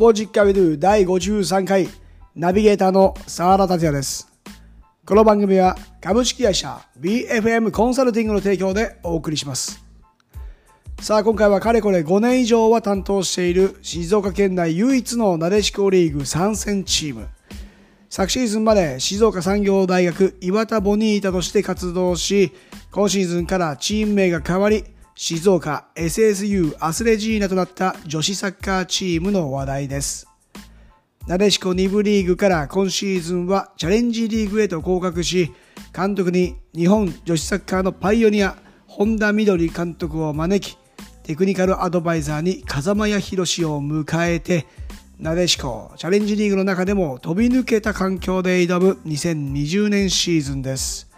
[0.00, 1.86] ポジッカビドゥ第53回
[2.34, 4.32] ナビゲーターの沢田達也です。
[5.04, 9.84] この番組は株式会社 BFM コンサルティングの提供でお送りします。
[11.02, 17.28] さあ今回はかれこれ5年以上は担当している静岡県内唯一のなでしこリーグ参戦チーム。
[18.08, 22.52] 昨シーズンまで静岡産業大学岩田ボニータとして活動し、
[22.90, 24.82] 今シーズンからチーム名が変わり、
[25.14, 30.26] 静岡 SSU アスレジーナとなった女子サッカーチームの話題です。
[31.26, 35.52] なでしこ2部リーグから今シーズンはチャレンジリーグへと降格し、
[35.94, 40.78] 監督に日本女子サッカーのパイオニア、本田みどり監督を招き、
[41.22, 44.66] テクニカルアドバイザーに風間彌弘を迎えて、
[45.18, 51.09] なでしこチャレンジリーグの中でも飛び抜けた環境で挑む2020年シーズンです。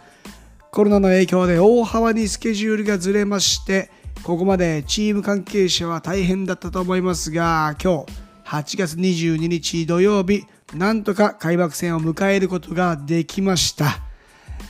[0.73, 3.91] コロナの影響で大幅にスケジュールがずれまして、
[4.23, 13.99] ここまでチーム関係者は大変だったと思いますが、今日8月22日土曜日、なんとか開幕戦を迎えることができました。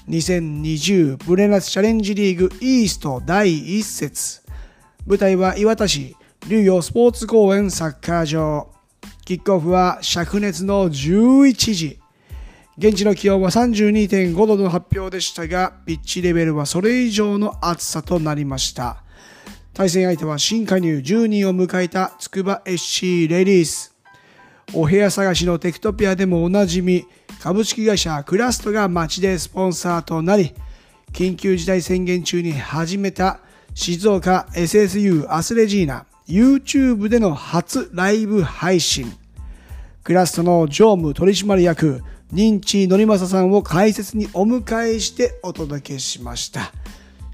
[0.09, 4.41] 2020ブレナスチャレンジリーグイースト第1節。
[5.07, 6.17] 舞台は岩田市
[6.49, 8.67] 竜洋スポーツ公園サッカー場。
[9.23, 12.02] キックオフは灼熱の11時。
[12.75, 19.03] 現地の気温は32.5度の発表でしたが、ピッチレベルはそれ以上の暑さとなりました。
[19.73, 23.95] 対戦相手は新加入10人を迎えた筑波 SC レディース。
[24.73, 27.05] お部屋探しのテクトピアでもおなじみ、
[27.41, 30.55] 株式会社クラストが街でスポンサーとなり、
[31.11, 33.39] 緊急事態宣言中に始めた
[33.75, 39.13] 静岡 SSU アスレジーナ YouTube での初ライブ配信。
[40.03, 42.01] クラストの常務取締役、
[42.33, 46.73] 認知のりまささんを解説にお迎えしてお届けしました。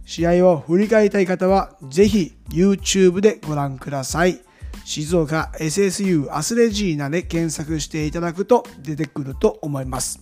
[0.05, 4.41] 試合を振り返りたい方は、ぜひ YouTube でご覧ください。
[4.83, 10.19] 静岡 SSU アスレジーナで検索していただくと出てくると思います。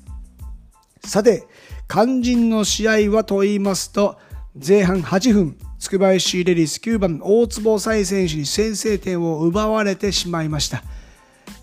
[1.03, 1.47] さて、
[1.89, 4.19] 肝心の試合はと言いますと、
[4.55, 10.83] 前半8分、つくば FC レディス9番大坪彩選手に先制点を奪われてしまいました。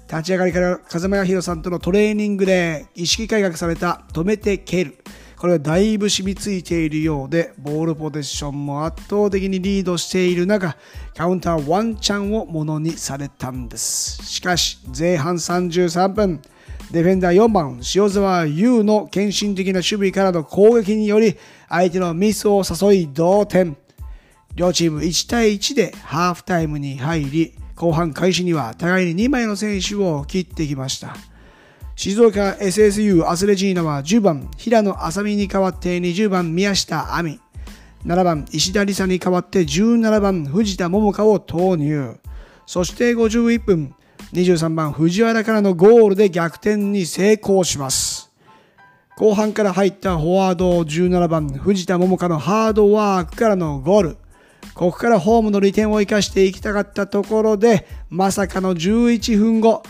[0.08, 4.98] 立ち上がりから風間彌弘さんとのトレーニングで意識改革された止めて蹴る。
[5.36, 10.76] これはだいぶ染みついているようで、ボールポゼッションも圧倒的にリードしている中、
[11.14, 14.24] カウンターワンチャンをものにされたんです。
[14.24, 16.40] しかし、前半33分、
[16.90, 21.36] ディフェンダー4番、塩沢優の献身的な守備からの攻撃により、
[21.68, 23.76] 相手のミスを誘い同点。
[24.54, 31.16] 両チーム1対1でハーフタイムに入り、後半開始には互いに2枚の選手を切ってきました。
[31.96, 37.40] 静岡 SSU アスレジーナは10番平野麻美に代わって20番宮下亜美。
[38.04, 42.18] 7番石田理沙に代わって17番藤田桃香を投入。
[42.66, 43.94] そして51分
[44.32, 48.32] 23番藤原からのゴールで逆転に成功します。
[49.16, 54.16] 後半から入ったフォワード17番藤田桃香のハードワークからのゴール。
[54.74, 59.82] ここからホームの利点を生かしていきたかったところでまさかの11分後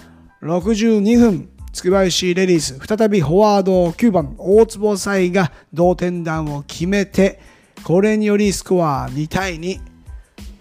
[0.42, 7.40] 62分つくば FC レディース、再びフォワード9番大坪彩が同点弾を決めて、
[7.82, 9.80] これによりスコア2対2。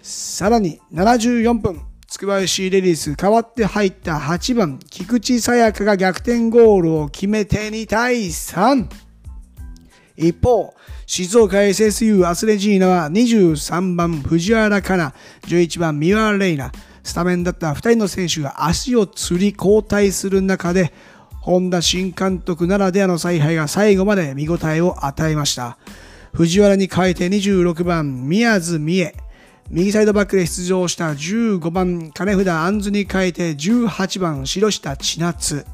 [0.02, 8.88] さらに74分、つくば FC レディース代わって入った8番菊池沙耶香が逆転ゴールを決めて2対3。
[10.16, 10.74] 一方、
[11.06, 15.14] 静岡 SSU アスレジーナは23番藤原かな、
[15.46, 16.72] 11番三輪レイナ、
[17.02, 20.92] スタメンだった2人の選手が足をつり交代する中で、
[21.40, 25.76] 本田新監督ならではの采配が最後まで見応えを与えました。
[26.32, 29.14] 藤原に変えて26番宮津美恵、
[29.70, 35.66] 右サイドバックで出場した15番金札杏ズに変えて18番白下千夏、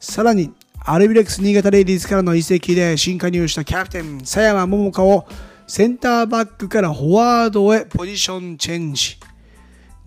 [0.00, 0.52] さらに
[0.84, 5.26] アルビレックス新潟レディースからの移籍で新加入したキャプテン佐山桃香を
[5.68, 9.16] センターバックからフォワードへポジションチェンジ。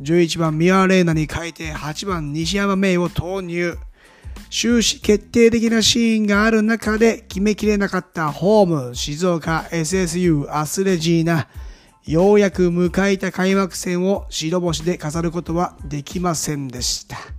[0.02, 3.78] 11番ミアレーナに変えて8番西山芽を投入。
[4.50, 11.48] 終始決定的なシーンがある中で決めきれなかったホーム静岡 SSU アスレジーナ。
[12.06, 17.35] ようやく迎えた開幕戦を白星で飾ることはできませんでした。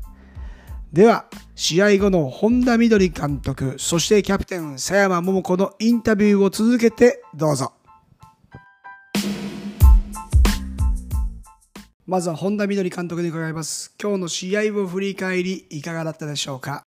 [0.92, 7.72] では、試合後の本田緑監督、そしてキャプテン佐山桃子のインタビューを続けてどうぞ。
[12.06, 13.94] まずは本田みどり監督に伺います。
[14.00, 16.84] 今日の試合を振り返り、いかがだったでしょうか？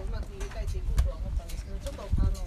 [0.00, 1.48] うまく入れ替えていこうとは思ったん。
[1.48, 2.40] ですけどちょっとあの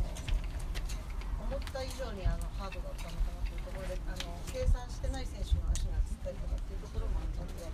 [1.45, 7.69] 思った以上にあのハードだったのかなというところであの計算してない選手の足がつったりとかっていうところもあったので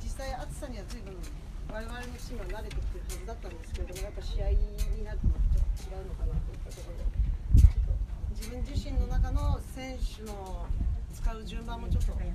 [0.00, 1.12] 実際暑さには随分
[1.68, 3.56] 我々のチームは慣れてきてるはずだったん。
[3.56, 7.22] ですけれどもやっぱ試合になるのちょっと違うのかなといったところで。
[8.32, 10.66] 自分自身の中の選手の
[11.14, 12.26] 使う順番もちょっと思っ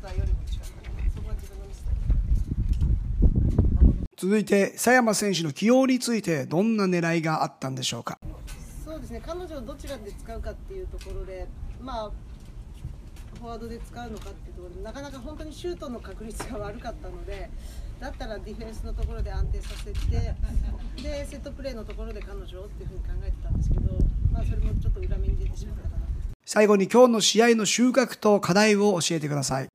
[0.00, 0.64] たよりも違った
[1.10, 2.23] そこは自分のミスだ。
[4.24, 8.18] 続いて佐山選手の起用についてどんな狙いがあったんでしょうか？
[8.82, 9.20] そうですね。
[9.22, 11.46] 彼女をどちらで使うかっていうところで
[11.78, 12.10] まあ
[13.38, 17.50] フォワードで使うのかっていうところでなかなか本当にシュートの確率が悪かったので
[18.00, 20.34] だったらディフェンスのところで安定させて
[21.02, 23.92] でセットプレーのところで彼女をっていうふうに考えてたんですけど、
[24.32, 25.96] まあ、それもちょっと裏目に出てしまったかな。
[25.96, 26.02] と
[26.46, 29.68] 最後に今日の試合の収穫と課題を教えてください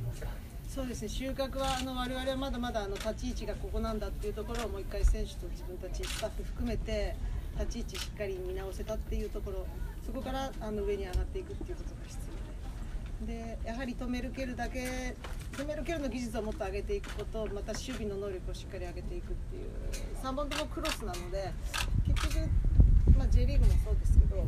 [0.79, 7.17] そうですね収穫はあの我々はまだまだあの立ち位置がここなんだっていうところをもう一回選手と自分たちスタッフ含めて
[7.59, 9.67] 立ち位置しっかり見直せたっていうところ
[10.05, 12.17] そこからあの上に上がっていくっていうことが必
[13.19, 15.17] 要ででやはり止める蹴るだけ
[15.51, 19.67] 止める蹴るの技術をもっと上げていくことまた守備の能力をしっかり上げていくっていう
[20.23, 21.51] 3本ともクロスなので
[22.07, 22.47] 結局、
[23.17, 24.47] まあ、J リーグもそうですけど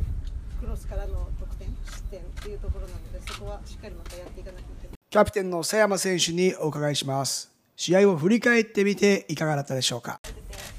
[0.58, 5.01] クロスからの得点失点っていうところなのでそこはしっかりまたやっていかなきゃいけない。
[5.12, 7.52] キャプテンの佐山選手にお伺いします。
[7.76, 10.24] 試合を振り返ってみていかがだったでしょうか？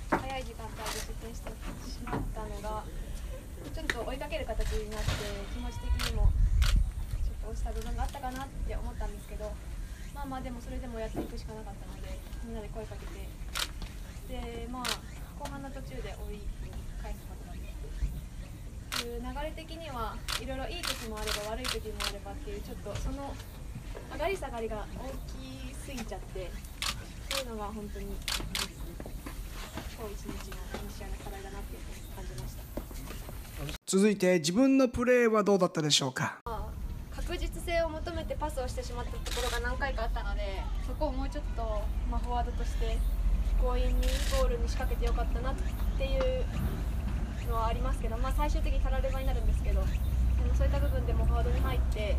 [0.09, 1.53] 早い時間帯で失点して
[1.85, 5.13] しまったのがちょっと追いかける形になって
[5.53, 6.33] 気持ち的にも
[7.21, 9.53] ちょっと落ちた部分があったかなって思ったんですけど
[10.17, 13.21] まあまあでもそれでもやっていくしかなかったのでみんなで声かけて
[14.33, 14.83] でまあ
[15.37, 16.49] 後半の途中で追い
[17.05, 17.69] 返すことができ
[18.97, 23.29] ていう流れ的にはいろいろいい時もあれば悪い時もあればっていうちょっとその
[24.13, 25.09] 上がり下がりが大
[25.69, 26.51] きすぎちゃって
[27.29, 28.15] そういうのが本当に今
[30.09, 30.57] 日一日の
[30.89, 32.63] 試合の課題だなっていうふうに感じました。
[33.85, 36.39] 続いて自分のプレーはどうだったでしょうか？
[37.15, 41.81] 確実性を求めてパスをしてしまったところが何回かあったのでそこをもうちょっと、
[42.11, 42.97] ま、フォワードとして
[43.61, 43.93] 強引に
[44.37, 45.55] ゴールに仕掛けてよかったなっ
[45.97, 46.43] ていう
[47.47, 49.87] のはありますけど、まあ、最終的にたらればになるんですけどでも
[50.55, 52.17] そういった部分でもフォワードに入って、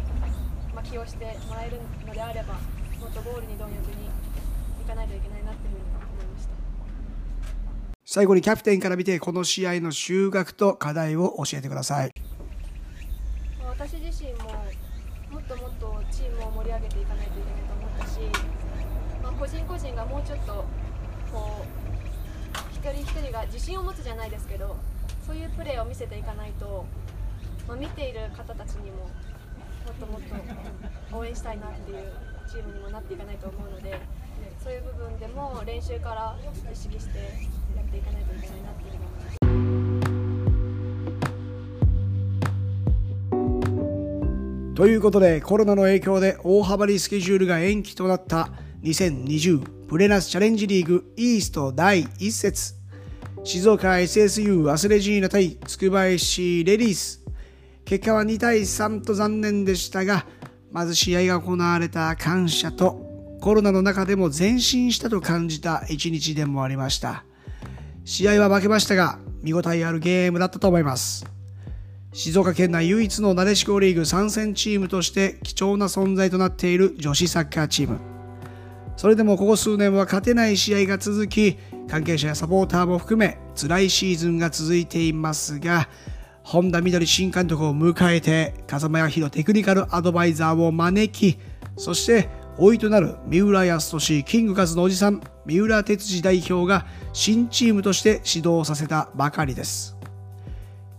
[0.74, 2.54] まあ、起用してもらえるのであれば
[3.00, 4.06] もっとゴールに貪欲に
[4.82, 5.84] いかないといけないなっていうふうに
[6.14, 6.54] 思いました。
[8.04, 12.10] 最後にキャプテンから見てこの試合の収穫と課題を教えてください
[13.58, 14.50] まあ私自身も
[15.30, 18.20] もっともっとチームを盛り上げていかないといけないと思ったし、
[19.22, 20.64] まあ、個人個人がもうちょっと
[21.32, 21.66] こう
[22.72, 24.76] 一人一人が自信を持つじゃないですけど
[25.26, 26.84] そういうプレーを見せていかないと、
[27.66, 29.10] まあ、見ている方たちにもも
[29.84, 30.20] もっともっ
[31.10, 31.98] と応援したいなっていう
[32.50, 34.00] チームにもなっていかないと思うので
[34.62, 36.36] そういう部分でも練習から
[36.72, 37.18] 意識して
[37.76, 39.34] やっていかないといけないなっていうふうに思います。
[44.74, 48.50] ということでコロナの影響で大幅にスケジュールが延期となった
[48.82, 52.74] 2020プレナスチャレンジリーグイースト第1節
[53.44, 57.23] 静岡 SSU アスレジーナ対つくば FC レディース
[57.84, 60.26] 結果は2対3と残念でしたが
[60.72, 63.04] まず試合が行われた感謝と
[63.40, 67.24] コロナの中でも前進したと感じた一日でもありました。
[68.04, 71.26] 試合は負けましたが見応えあるゲームだったと思います。
[72.12, 77.98] 静岡県内唯一のなでしこリーグ参戦チームとして貴重な存在となっている女子サッカーチーム。
[78.96, 81.58] それでもここ数年は勝てない試合が続き
[81.88, 85.88] 関係者やサポーターも含め辛いシーズンが続いていますが
[86.44, 91.38] 本田みどり新監督を迎えて風間彌弘テクニカルアドバイザーを招き
[91.76, 99.96] そして老いとなる三浦康俊キングカズのおじさん三浦哲司代表が新チームとして指導させたばかりです。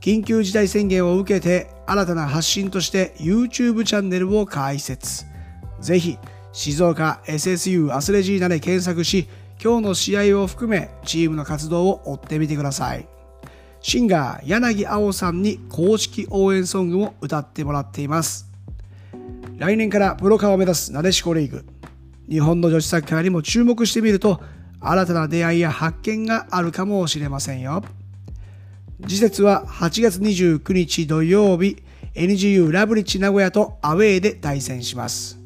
[0.02, 5.26] 緊急事態宣言を受けて新たな発信として YouTube チャンネルを開設。
[5.80, 6.18] ぜひ
[6.52, 9.28] 静岡 SSU アスレジーナで検索し
[9.64, 13.15] 今日の試合を含めチームの活動を追ってみてください。
[13.88, 18.50] シンガー柳青さんに公式応援ソングも歌ってもらっています。
[19.60, 21.64] 来年からプロ化を目指すなでしこリーグ。
[22.28, 24.42] 日本の女子サッカーにも注目してみると
[24.82, 27.84] 新たな出会いや発見があるかもしれませんよ。
[29.04, 31.78] 次節は8月29日土曜日
[32.16, 35.40] NGU ラブリッジ名古屋とアウェーで対戦します。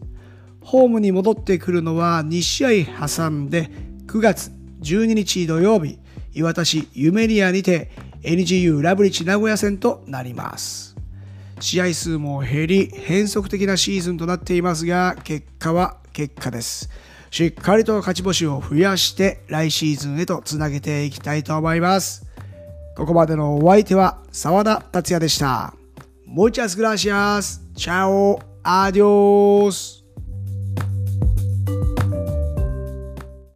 [0.62, 3.69] ホームに戻ってくるのは2試合挟んで
[4.08, 6.00] 9月12日土曜日
[6.31, 7.91] 岩田市ユメリアにて
[8.24, 10.96] NGU ラブリッジ名古屋戦となります
[11.60, 16.90] 試合数も減り変則的なシーズンとなっていますが結果は結果です
[17.32, 22.26] しっかりと勝ち星を増やして来シーズンへとつなげていきたいと思います
[22.96, 25.74] ここまでのお相手は澤田達也でした
[26.30, 27.60] Muchas gracias.
[27.76, 28.40] Chao.
[28.64, 29.99] Adiós.